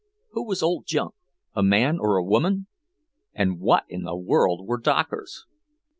[0.31, 1.13] Who was Old Junk,
[1.53, 2.65] a man or a woman?
[3.35, 5.45] And what in the world were Dockers?